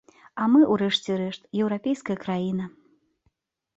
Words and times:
А 0.43 0.45
мы, 0.53 0.61
у 0.75 0.77
рэшце 0.81 1.17
рэшт, 1.21 1.43
еўрапейская 1.61 2.17
краіна. 2.27 2.65